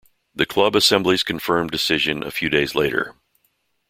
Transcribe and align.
The 0.33 0.47
club 0.47 0.75
assemblies 0.75 1.21
confirmed 1.21 1.69
decision 1.69 2.23
a 2.23 2.31
few 2.31 2.49
days 2.49 2.73
later. 2.73 3.13